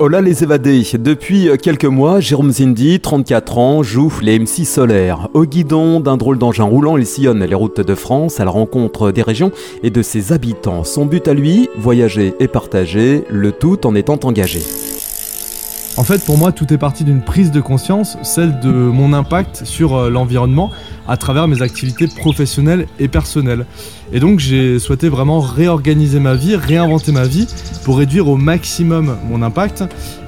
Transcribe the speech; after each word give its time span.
Hola 0.00 0.20
les 0.20 0.42
évadés. 0.42 0.82
Depuis 0.98 1.48
quelques 1.62 1.84
mois, 1.84 2.18
Jérôme 2.18 2.50
Zindi, 2.50 2.98
34 2.98 3.58
ans, 3.58 3.82
joue 3.84 4.12
les 4.22 4.40
MC 4.40 4.64
solaires. 4.66 5.28
Au 5.34 5.44
guidon 5.44 6.00
d'un 6.00 6.16
drôle 6.16 6.36
d'engin 6.36 6.64
roulant, 6.64 6.96
il 6.96 7.06
sillonne 7.06 7.44
les 7.44 7.54
routes 7.54 7.80
de 7.80 7.94
France 7.94 8.40
à 8.40 8.44
la 8.44 8.50
rencontre 8.50 9.12
des 9.12 9.22
régions 9.22 9.52
et 9.84 9.90
de 9.90 10.02
ses 10.02 10.32
habitants. 10.32 10.82
Son 10.82 11.06
but 11.06 11.28
à 11.28 11.34
lui, 11.34 11.68
voyager 11.76 12.34
et 12.40 12.48
partager, 12.48 13.24
le 13.30 13.52
tout 13.52 13.86
en 13.86 13.94
étant 13.94 14.18
engagé. 14.24 14.62
En 15.96 16.02
fait, 16.02 16.24
pour 16.24 16.36
moi, 16.38 16.50
tout 16.50 16.72
est 16.74 16.78
parti 16.78 17.04
d'une 17.04 17.22
prise 17.22 17.52
de 17.52 17.60
conscience, 17.60 18.18
celle 18.24 18.58
de 18.58 18.72
mon 18.72 19.12
impact 19.12 19.64
sur 19.64 19.94
euh, 19.94 20.10
l'environnement 20.10 20.72
à 21.06 21.16
travers 21.16 21.46
mes 21.46 21.62
activités 21.62 22.08
professionnelles 22.08 22.88
et 22.98 23.06
personnelles. 23.06 23.64
Et 24.14 24.20
donc, 24.20 24.38
j'ai 24.38 24.78
souhaité 24.78 25.08
vraiment 25.08 25.40
réorganiser 25.40 26.20
ma 26.20 26.34
vie, 26.34 26.54
réinventer 26.54 27.10
ma 27.10 27.24
vie 27.24 27.48
pour 27.84 27.98
réduire 27.98 28.28
au 28.28 28.36
maximum 28.36 29.16
mon 29.28 29.42
impact. 29.42 29.84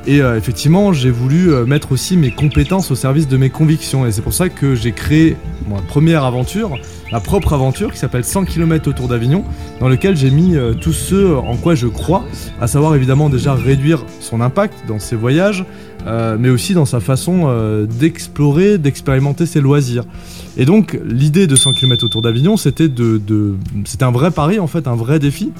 Et 0.06 0.20
euh, 0.20 0.37
effectivement, 0.37 0.93
j'ai 0.93 1.10
voulu 1.10 1.52
euh, 1.52 1.66
mettre 1.66 1.91
aussi 1.91 2.16
mes 2.16 2.30
compétences 2.30 2.93
au 2.93 2.95
service 2.95 3.27
de 3.27 3.37
mes 3.37 3.51
convictions. 3.51 4.07
Et 4.07 4.12
c'est 4.12 4.23
pour 4.23 4.34
ça 4.34 4.48
que 4.48 4.77
j'ai 4.77 4.93
créé 4.93 5.37
ma 5.69 5.80
première 5.80 6.23
aventure, 6.24 6.79
ma 7.10 7.19
propre 7.19 7.55
aventure 7.55 7.93
qui 7.93 7.98
s'appelle 7.98 8.24
100 8.24 8.45
km 8.45 8.88
autour 8.88 9.09
d'Avignon, 9.09 9.45
dans 9.80 9.88
lequel 9.88 10.16
j'ai 10.16 10.30
mis 10.30 10.55
euh, 10.55 10.74
tout 10.74 10.93
ce 10.93 11.34
en 11.34 11.57
quoi 11.57 11.74
je 11.74 11.88
crois, 11.88 12.24
à 12.60 12.68
savoir 12.68 12.95
évidemment 12.95 13.29
déjà 13.29 13.55
réduire 13.55 14.05
son 14.21 14.41
impact 14.41 14.74
dans 14.87 15.01
ses 15.01 15.16
voyages, 15.16 15.65
euh, 16.07 16.37
mais 16.38 16.51
aussi 16.51 16.73
dans 16.73 16.87
sa 16.87 17.01
façon 17.01 17.87
d'explorer, 17.98 18.79
d'expérimenter 18.79 19.45
ses 19.45 19.60
loisirs. 19.60 20.05
Et 20.57 20.66
donc 20.66 20.98
l'idée 21.05 21.48
de 21.48 21.57
100 21.57 21.73
km 21.73 22.05
autour 22.05 22.23
d'Avignon, 22.23 22.57
c'était 22.57 22.88
de 22.88 23.21
c'était 23.85 24.05
un 24.05 24.11
vrai 24.11 24.30
pari 24.30 24.59
en 24.59 24.66
fait, 24.66 24.87
un 24.87 24.97
vrai 24.97 25.19
défi. 25.19 25.53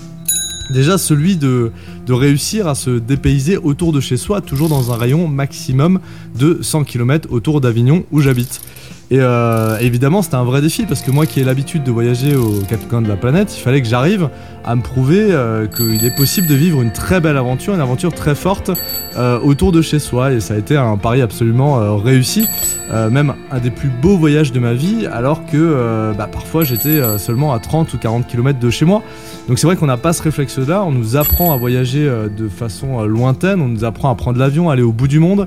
Déjà 0.73 0.99
celui 0.99 1.37
de, 1.37 1.71
de, 2.07 2.13
réussir 2.13 2.67
à 2.67 2.75
se 2.75 2.91
dépayser 2.91 3.57
autour 3.57 3.93
de 3.93 4.01
chez 4.01 4.17
soi, 4.17 4.41
toujours 4.41 4.69
dans 4.69 4.93
un 4.93 4.97
rayon 4.97 5.29
maximum 5.29 6.01
de 6.37 6.59
100 6.61 6.83
km 6.85 7.29
autour 7.31 7.61
d'Avignon 7.61 8.05
où 8.11 8.21
j'habite. 8.21 8.61
Et 9.11 9.21
euh, 9.21 9.79
évidemment, 9.79 10.21
c'était 10.21 10.35
un 10.35 10.43
vrai 10.43 10.61
défi 10.61 10.85
parce 10.85 11.01
que 11.01 11.13
moi 11.13 11.27
qui 11.27 11.39
ai 11.39 11.45
l'habitude 11.45 11.85
de 11.85 11.93
voyager 11.93 12.35
aux 12.35 12.61
quatre 12.69 12.89
coins 12.89 13.03
de 13.03 13.09
la 13.09 13.15
planète, 13.15 13.57
il 13.57 13.61
fallait 13.61 13.81
que 13.81 13.87
j'arrive 13.87 14.29
à 14.65 14.75
me 14.75 14.83
prouver 14.83 15.29
euh, 15.31 15.69
qu'il 15.69 16.05
est 16.05 16.15
possible 16.15 16.49
de 16.49 16.57
vivre 16.57 16.83
une 16.83 16.91
très 16.91 17.21
belle 17.21 17.37
aventure, 17.37 17.73
une 17.73 17.81
aventure 17.81 18.13
très 18.13 18.35
forte 18.35 18.73
euh, 19.17 19.39
autour 19.39 19.71
de 19.71 19.81
chez 19.81 20.01
soi. 20.01 20.33
Et 20.33 20.41
ça 20.41 20.55
a 20.55 20.57
été 20.57 20.77
un 20.77 20.97
pari 20.97 21.23
absolument 21.23 21.97
réussi, 21.97 22.49
même 22.91 23.35
un 23.53 23.59
des 23.59 23.71
plus 23.71 23.89
beaux 23.89 24.17
voyages 24.17 24.51
de 24.51 24.59
ma 24.59 24.73
vie, 24.73 25.07
alors 25.07 25.47
que 25.47 26.13
bah, 26.17 26.29
parfois 26.31 26.65
j'étais 26.65 27.01
seulement 27.19 27.53
à 27.53 27.59
30 27.61 27.93
ou 27.95 27.99
40 27.99 28.27
km 28.27 28.59
de 28.59 28.71
chez 28.71 28.85
moi. 28.85 29.03
Donc 29.49 29.59
c'est 29.59 29.67
vrai 29.67 29.77
qu'on 29.77 29.87
n'a 29.87 29.97
pas 29.97 30.13
ce 30.13 30.23
réflexe-là, 30.23 30.83
on 30.85 30.93
nous 30.93 31.17
apprend 31.17 31.53
à 31.53 31.57
voyager 31.57 32.05
de 32.05 32.49
façon 32.49 33.05
lointaine, 33.05 33.61
on 33.61 33.69
nous 33.69 33.85
apprend 33.85 34.11
à 34.11 34.15
prendre 34.15 34.39
l'avion, 34.39 34.71
aller 34.71 34.83
au 34.83 34.93
bout 34.93 35.09
du 35.09 35.21
monde. 35.21 35.47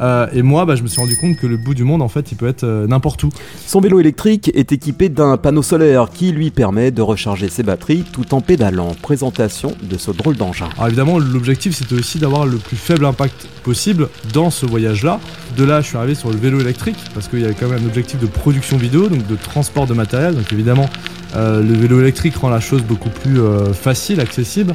Euh, 0.00 0.26
et 0.32 0.42
moi, 0.42 0.64
bah, 0.64 0.76
je 0.76 0.82
me 0.82 0.88
suis 0.88 1.00
rendu 1.00 1.16
compte 1.16 1.36
que 1.36 1.46
le 1.46 1.56
bout 1.56 1.74
du 1.74 1.84
monde, 1.84 2.02
en 2.02 2.08
fait, 2.08 2.32
il 2.32 2.36
peut 2.36 2.48
être 2.48 2.64
euh, 2.64 2.86
n'importe 2.86 3.22
où. 3.24 3.30
Son 3.66 3.80
vélo 3.80 4.00
électrique 4.00 4.50
est 4.54 4.72
équipé 4.72 5.08
d'un 5.08 5.36
panneau 5.36 5.62
solaire 5.62 6.08
qui 6.12 6.32
lui 6.32 6.50
permet 6.50 6.90
de 6.90 7.02
recharger 7.02 7.48
ses 7.48 7.62
batteries 7.62 8.04
tout 8.12 8.34
en 8.34 8.40
pédalant. 8.40 8.94
Présentation 9.00 9.72
de 9.82 9.96
ce 9.96 10.10
drôle 10.10 10.36
d'engin. 10.36 10.68
Alors 10.76 10.88
évidemment, 10.88 11.18
l'objectif, 11.18 11.74
c'était 11.74 11.94
aussi 11.94 12.18
d'avoir 12.18 12.46
le 12.46 12.56
plus 12.56 12.76
faible 12.76 13.04
impact 13.04 13.48
possible 13.62 14.08
dans 14.32 14.50
ce 14.50 14.66
voyage-là. 14.66 15.20
De 15.56 15.64
là, 15.64 15.80
je 15.80 15.88
suis 15.88 15.96
arrivé 15.96 16.14
sur 16.14 16.30
le 16.30 16.36
vélo 16.36 16.60
électrique 16.60 16.98
parce 17.14 17.28
qu'il 17.28 17.40
y 17.40 17.44
avait 17.44 17.54
quand 17.54 17.68
même 17.68 17.82
un 17.82 17.86
objectif 17.86 18.20
de 18.20 18.26
production 18.26 18.76
vidéo, 18.76 19.08
donc 19.08 19.26
de 19.26 19.36
transport 19.36 19.86
de 19.86 19.94
matériel. 19.94 20.34
Donc 20.34 20.52
évidemment, 20.52 20.88
euh, 21.34 21.62
le 21.62 21.74
vélo 21.74 22.00
électrique 22.00 22.36
rend 22.36 22.50
la 22.50 22.60
chose 22.60 22.82
beaucoup 22.82 23.10
plus 23.10 23.38
facile, 23.72 24.20
accessible. 24.20 24.74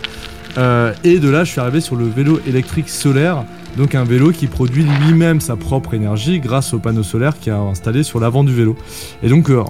Euh, 0.58 0.94
et 1.04 1.20
de 1.20 1.30
là, 1.30 1.44
je 1.44 1.52
suis 1.52 1.60
arrivé 1.60 1.82
sur 1.82 1.96
le 1.96 2.06
vélo 2.06 2.40
électrique 2.48 2.90
solaire, 2.90 3.44
donc 3.78 3.96
un 3.96 4.04
vélo 4.04 4.32
qui 4.32 4.48
produit 4.48 4.84
lui-même 4.84 5.40
sa 5.42 5.56
propre 5.56 5.94
énergie 5.94 6.40
grâce 6.40 6.74
au 6.74 6.80
panneau 6.80 7.04
solaire 7.04 7.40
qui 7.40 7.50
est 7.50 7.54
installé 7.54 8.04
sur 8.04 8.20
l'avant 8.20 8.44
du 8.44 8.54
vélo. 8.54 8.76
Et 9.24 9.30
donc, 9.30 9.50
euh, 9.50 9.64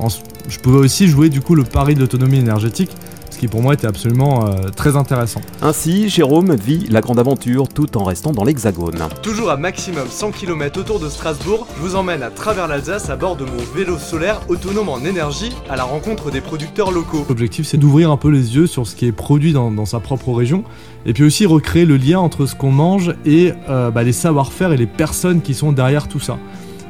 je 0.47 0.59
pouvais 0.59 0.79
aussi 0.79 1.07
jouer 1.07 1.29
du 1.29 1.41
coup 1.41 1.56
le 1.56 1.63
pari 1.63 1.95
de 1.95 2.00
l'autonomie 2.00 2.39
énergétique, 2.39 2.91
ce 3.31 3.40
qui 3.40 3.47
pour 3.47 3.62
moi 3.62 3.74
était 3.74 3.88
absolument 3.88 4.46
euh, 4.46 4.69
très 4.75 4.96
intéressant. 4.96 5.42
Ainsi, 5.62 6.09
Jérôme 6.09 6.56
vit 6.56 6.86
la 6.90 7.02
grande 7.02 7.18
aventure 7.19 7.68
tout 7.68 7.97
en 7.97 8.03
restant 8.03 8.31
dans 8.31 8.44
l'hexagone. 8.44 9.00
Toujours 9.24 9.50
à 9.50 9.58
maximum 9.58 10.08
100 10.08 10.31
km 10.31 10.80
autour 10.80 11.00
de 11.00 11.09
Strasbourg, 11.09 11.68
je 11.75 11.81
vous 11.81 11.96
emmène 11.96 12.24
à 12.24 12.30
travers 12.30 12.68
l'Alsace 12.68 13.09
à 13.09 13.16
bord 13.16 13.36
de 13.36 13.46
mon 13.46 13.58
vélo 13.75 13.97
solaire 13.97 14.42
autonome 14.50 14.90
en 14.90 15.00
énergie 15.03 15.52
à 15.69 15.75
la 15.75 15.84
rencontre 15.84 16.30
des 16.30 16.42
producteurs 16.42 16.92
locaux. 16.92 17.25
L'objectif 17.30 17.66
c'est 17.66 17.78
d'ouvrir 17.78 18.12
un 18.12 18.18
peu 18.18 18.30
les 18.30 18.56
yeux 18.56 18.68
sur 18.68 18.86
ce 18.86 18.96
qui 18.96 19.08
est 19.08 19.12
produit 19.12 19.53
dans, 19.53 19.72
dans 19.72 19.86
sa 19.86 20.00
propre 20.00 20.34
région 20.34 20.63
et 21.06 21.13
puis 21.13 21.24
aussi 21.24 21.46
recréer 21.46 21.86
le 21.86 21.98
lien 21.98 22.19
entre 22.19 22.46
ce 22.46 22.56
qu'on 22.56 22.72
mange 22.72 23.16
et 23.25 23.53
euh, 23.69 23.92
bah, 23.92 24.03
les 24.03 24.12
savoir-faire 24.12 24.74
et 24.74 24.78
les 24.78 24.88
personnes 24.88 25.42
qui 25.42 25.53
sont 25.53 25.72
derrière 25.72 26.08
tout 26.08 26.19
ça. 26.19 26.38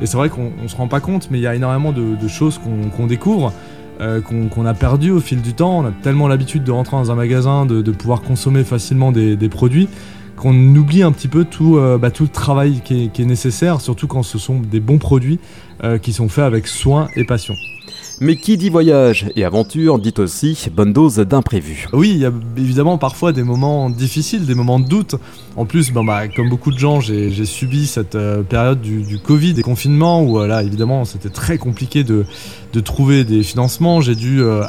Et 0.02 0.08
c'est 0.08 0.18
vrai 0.18 0.30
qu'on 0.30 0.52
on 0.64 0.68
se 0.68 0.76
rend 0.76 0.88
pas 0.88 1.00
compte, 1.00 1.30
mais 1.30 1.38
il 1.38 1.42
y 1.42 1.48
a 1.48 1.54
énormément 1.54 1.92
de, 1.92 2.16
de 2.16 2.28
choses 2.28 2.58
qu'on 2.58 2.90
qu'on 2.90 3.06
découvre. 3.06 3.54
Euh, 4.00 4.22
qu'on 4.22 4.66
a 4.66 4.74
perdu 4.74 5.12
au 5.12 5.20
fil 5.20 5.42
du 5.42 5.54
temps. 5.54 5.80
On 5.80 5.86
a 5.86 5.92
tellement 5.92 6.28
l'habitude 6.28 6.64
de 6.64 6.72
rentrer 6.72 6.98
dans 6.98 7.12
un 7.12 7.16
magasin, 7.16 7.66
de, 7.66 7.92
pouvoir 7.92 8.22
consommer 8.22 8.64
facilement 8.64 9.12
des, 9.12 9.50
produits, 9.50 9.88
qu'on 10.38 10.56
oublie 10.76 11.04
un 11.04 11.12
petit 11.12 11.28
peu 11.28 11.46
tout, 11.46 11.78
euh, 11.78 11.98
bah, 11.98 12.12
tout 12.12 12.24
le 12.24 12.30
travail 12.30 12.82
qui 12.84 13.06
est, 13.06 13.08
qui 13.10 13.22
est 13.22 13.26
nécessaire, 13.26 13.82
surtout 13.82 14.08
quand 14.08 14.24
ce 14.24 14.38
sont 14.38 14.60
des 14.60 14.80
bons 14.80 14.98
produits 14.98 15.40
euh, 15.84 15.98
qui 15.98 16.14
sont 16.14 16.30
faits 16.30 16.46
avec 16.46 16.68
soin 16.68 17.08
et 17.16 17.26
passion. 17.26 17.56
Mais 18.24 18.36
qui 18.36 18.56
dit 18.56 18.70
voyage 18.70 19.32
et 19.36 19.44
aventure 19.44 19.98
dit 19.98 20.14
aussi 20.20 20.56
bonne 20.72 20.94
dose 20.94 21.16
d'imprévu. 21.16 21.88
Oui, 21.92 22.12
il 22.12 22.18
y 22.20 22.26
a 22.28 22.32
évidemment 22.56 23.00
parfois 23.00 23.32
des 23.32 23.42
moments 23.42 23.90
difficiles, 23.90 24.46
des 24.46 24.54
moments 24.54 24.80
de 24.80 24.88
doute. 24.88 25.16
En 25.56 25.66
plus, 25.66 25.92
bon, 25.92 26.04
bah, 26.04 26.28
comme 26.28 26.48
beaucoup 26.48 26.72
de 26.72 26.78
gens, 26.78 27.00
j'ai 27.00 27.46
subi 27.46 27.88
cette 27.88 28.14
euh, 28.14 28.44
période 28.44 28.80
du, 28.80 29.18
Covid, 29.18 29.56
des 29.56 29.64
confinements, 29.64 30.22
où 30.22 30.40
euh, 30.40 30.46
là, 30.46 30.62
évidemment, 30.62 31.04
c'était 31.04 31.30
très 31.30 31.58
compliqué 31.58 32.04
de, 32.04 32.26
de 32.74 32.80
trouver 32.80 33.24
des 33.24 33.42
financements. 33.42 34.02
J'ai 34.02 34.14
dû 34.14 34.44
euh, 34.44 34.62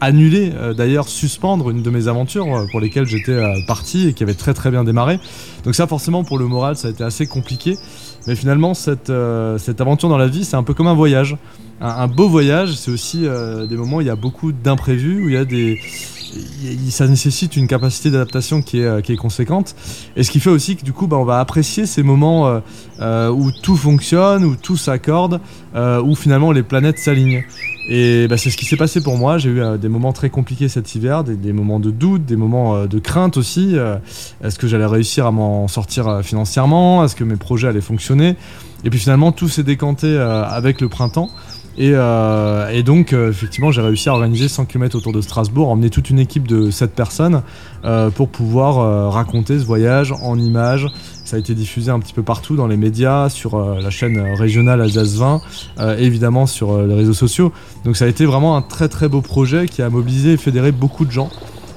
annuler, 0.00 0.52
euh, 0.54 0.74
d'ailleurs 0.74 1.08
suspendre 1.08 1.70
une 1.70 1.82
de 1.82 1.90
mes 1.90 2.08
aventures 2.08 2.54
euh, 2.54 2.66
pour 2.70 2.80
lesquelles 2.80 3.06
j'étais 3.06 3.32
euh, 3.32 3.54
parti 3.66 4.08
et 4.08 4.12
qui 4.12 4.22
avait 4.22 4.34
très 4.34 4.54
très 4.54 4.70
bien 4.70 4.84
démarré. 4.84 5.18
Donc 5.64 5.74
ça, 5.74 5.86
forcément, 5.86 6.24
pour 6.24 6.38
le 6.38 6.46
moral, 6.46 6.76
ça 6.76 6.88
a 6.88 6.90
été 6.90 7.04
assez 7.04 7.26
compliqué. 7.26 7.76
Mais 8.26 8.36
finalement, 8.36 8.74
cette, 8.74 9.10
aventure 9.10 10.08
dans 10.08 10.18
la 10.18 10.28
vie, 10.28 10.44
c'est 10.44 10.56
un 10.56 10.62
peu 10.62 10.74
comme 10.74 10.86
un 10.86 10.94
voyage. 10.94 11.36
Un, 11.80 11.88
un 11.88 12.06
beau 12.06 12.28
voyage, 12.28 12.74
c'est 12.74 12.90
aussi 12.90 13.20
des 13.20 13.76
moments 13.76 13.98
où 13.98 14.00
il 14.00 14.06
y 14.06 14.10
a 14.10 14.16
beaucoup 14.16 14.52
d'imprévus, 14.52 15.24
où 15.24 15.28
il 15.28 15.34
y 15.34 15.38
a 15.38 15.44
des... 15.44 15.78
Ça 16.90 17.08
nécessite 17.08 17.56
une 17.56 17.66
capacité 17.66 18.10
d'adaptation 18.10 18.62
qui 18.62 18.80
est, 18.80 18.84
euh, 18.84 19.00
qui 19.00 19.12
est 19.12 19.16
conséquente. 19.16 19.74
Et 20.16 20.22
ce 20.22 20.30
qui 20.30 20.40
fait 20.40 20.50
aussi 20.50 20.76
que 20.76 20.84
du 20.84 20.92
coup, 20.92 21.06
bah, 21.06 21.16
on 21.16 21.24
va 21.24 21.40
apprécier 21.40 21.86
ces 21.86 22.02
moments 22.02 22.46
euh, 22.46 22.60
euh, 23.00 23.30
où 23.30 23.50
tout 23.50 23.76
fonctionne, 23.76 24.44
où 24.44 24.56
tout 24.56 24.76
s'accorde, 24.76 25.40
où 25.74 26.14
finalement 26.14 26.52
les 26.52 26.62
planètes 26.62 26.98
s'alignent. 26.98 27.44
Et 27.88 28.28
bah, 28.28 28.38
c'est 28.38 28.50
ce 28.50 28.56
qui 28.56 28.64
s'est 28.64 28.76
passé 28.76 29.02
pour 29.02 29.18
moi. 29.18 29.38
J'ai 29.38 29.50
eu 29.50 29.62
des 29.78 29.88
moments 29.88 30.12
très 30.12 30.30
compliqués 30.30 30.68
cet 30.68 30.94
hiver, 30.94 31.24
des, 31.24 31.36
des 31.36 31.52
moments 31.52 31.80
de 31.80 31.90
doute, 31.90 32.24
des 32.24 32.36
moments 32.36 32.86
de 32.86 32.98
crainte 32.98 33.36
aussi. 33.36 33.76
Est-ce 34.42 34.58
que 34.58 34.66
j'allais 34.66 34.86
réussir 34.86 35.26
à 35.26 35.32
m'en 35.32 35.68
sortir 35.68 36.20
financièrement? 36.22 37.04
Est-ce 37.04 37.16
que 37.16 37.24
mes 37.24 37.36
projets 37.36 37.68
allaient 37.68 37.80
fonctionner? 37.80 38.36
Et 38.84 38.90
puis 38.90 38.98
finalement, 38.98 39.32
tout 39.32 39.48
s'est 39.48 39.64
décanté 39.64 40.16
avec 40.16 40.80
le 40.80 40.88
printemps. 40.88 41.28
Et, 41.76 41.90
euh, 41.92 42.68
et 42.68 42.82
donc, 42.82 43.12
euh, 43.12 43.30
effectivement, 43.30 43.72
j'ai 43.72 43.82
réussi 43.82 44.08
à 44.08 44.12
organiser 44.12 44.48
100 44.48 44.66
km 44.66 44.96
autour 44.96 45.12
de 45.12 45.20
Strasbourg, 45.20 45.68
emmener 45.68 45.90
toute 45.90 46.10
une 46.10 46.18
équipe 46.18 46.46
de 46.46 46.70
7 46.70 46.94
personnes 46.94 47.42
euh, 47.84 48.10
pour 48.10 48.28
pouvoir 48.28 49.12
raconter 49.12 49.58
ce 49.58 49.64
voyage 49.64 50.12
en 50.12 50.38
images. 50.38 50.86
Ça 51.24 51.36
a 51.36 51.38
été 51.38 51.54
diffusé 51.54 51.90
un 51.90 51.98
petit 51.98 52.12
peu 52.12 52.22
partout 52.22 52.54
dans 52.54 52.66
les 52.66 52.76
médias, 52.76 53.28
sur 53.28 53.58
la 53.58 53.90
chaîne 53.90 54.20
régionale 54.34 54.80
Alsace 54.80 55.14
20, 55.14 55.40
euh, 55.78 55.98
et 55.98 56.04
évidemment 56.04 56.46
sur 56.46 56.80
les 56.82 56.94
réseaux 56.94 57.14
sociaux. 57.14 57.52
Donc 57.84 57.96
ça 57.96 58.04
a 58.04 58.08
été 58.08 58.24
vraiment 58.24 58.56
un 58.56 58.62
très 58.62 58.88
très 58.88 59.08
beau 59.08 59.20
projet 59.20 59.66
qui 59.66 59.82
a 59.82 59.90
mobilisé 59.90 60.32
et 60.32 60.36
fédéré 60.36 60.70
beaucoup 60.70 61.04
de 61.04 61.10
gens. 61.10 61.30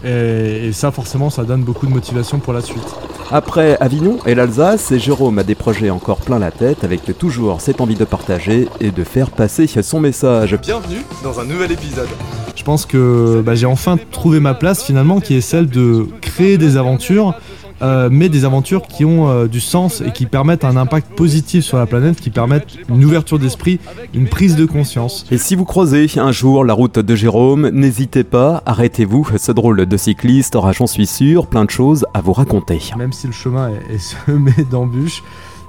Et, 0.03 0.67
et 0.67 0.71
ça, 0.71 0.91
forcément, 0.91 1.29
ça 1.29 1.43
donne 1.43 1.63
beaucoup 1.63 1.87
de 1.87 1.91
motivation 1.91 2.39
pour 2.39 2.53
la 2.53 2.61
suite. 2.61 2.95
Après 3.29 3.77
Avignon 3.81 4.19
et 4.25 4.35
l'Alsace, 4.35 4.93
Jérôme 4.95 5.37
a 5.39 5.43
des 5.43 5.55
projets 5.55 5.89
encore 5.89 6.19
plein 6.19 6.39
la 6.39 6.49
tête 6.49 6.85
avec 6.85 7.01
toujours 7.17 7.59
cette 7.59 7.81
envie 7.81 7.95
de 7.95 8.05
partager 8.05 8.69
et 8.79 8.91
de 8.91 9.03
faire 9.03 9.31
passer 9.31 9.67
son 9.67 9.99
message. 9.99 10.57
Bienvenue 10.61 11.01
dans 11.23 11.37
un 11.41 11.43
nouvel 11.43 11.73
épisode. 11.73 12.07
Je 12.55 12.63
pense 12.63 12.85
que 12.85 13.41
bah, 13.45 13.53
j'ai 13.53 13.65
enfin 13.65 13.97
trouvé 14.11 14.39
ma 14.39 14.53
place 14.53 14.81
finalement 14.81 15.19
qui 15.19 15.35
est 15.35 15.41
celle 15.41 15.67
de 15.67 16.07
créer 16.21 16.57
des 16.57 16.77
aventures, 16.77 17.33
euh, 17.81 18.09
mais 18.11 18.29
des 18.29 18.45
aventures 18.45 18.83
qui 18.83 19.05
ont 19.05 19.29
euh, 19.29 19.47
du 19.47 19.59
sens 19.59 20.01
et 20.01 20.11
qui 20.11 20.25
permettent 20.25 20.65
un 20.65 20.77
impact 20.77 21.15
positif 21.15 21.63
sur 21.63 21.77
la 21.77 21.85
planète, 21.85 22.19
qui 22.19 22.29
permettent 22.29 22.77
une 22.89 23.03
ouverture 23.05 23.39
d'esprit, 23.39 23.79
une 24.13 24.27
prise 24.27 24.55
de 24.55 24.65
conscience. 24.65 25.25
Et 25.31 25.37
si 25.37 25.55
vous 25.55 25.65
croisez 25.65 26.07
un 26.17 26.31
jour 26.31 26.63
la 26.65 26.73
route 26.73 26.99
de 26.99 27.15
Jérôme, 27.15 27.69
n'hésitez 27.69 28.23
pas, 28.23 28.63
arrêtez-vous, 28.65 29.27
ce 29.37 29.51
drôle 29.51 29.85
de 29.85 29.97
cycliste 29.97 30.55
aura, 30.55 30.71
j'en 30.71 30.87
suis 30.87 31.07
sûr, 31.07 31.47
plein 31.47 31.65
de 31.65 31.69
choses 31.69 32.05
à 32.13 32.21
vous 32.21 32.33
raconter. 32.33 32.81
Même 32.97 33.13
si 33.13 33.27
le 33.27 33.33
chemin 33.33 33.69
est, 33.69 33.95
est 33.95 33.99
semé 34.25 34.53
d'embûches, 34.69 35.23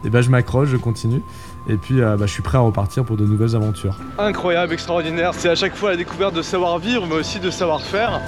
et 0.04 0.10
ben 0.10 0.20
je 0.20 0.30
m'accroche, 0.30 0.68
je 0.68 0.76
continue. 0.76 1.22
Et 1.68 1.76
puis 1.76 2.00
euh, 2.00 2.16
bah, 2.16 2.26
je 2.26 2.32
suis 2.32 2.42
prêt 2.42 2.58
à 2.58 2.62
repartir 2.62 3.04
pour 3.04 3.16
de 3.16 3.26
nouvelles 3.26 3.54
aventures. 3.54 3.96
incroyable, 4.18 4.72
extraordinaire. 4.72 5.34
C'est 5.34 5.50
à 5.50 5.54
chaque 5.54 5.76
fois 5.76 5.90
la 5.90 5.96
découverte 5.96 6.34
de 6.34 6.42
savoir-vivre, 6.42 7.06
mais 7.06 7.16
aussi 7.16 7.40
de 7.40 7.50
savoir-faire. 7.50 8.20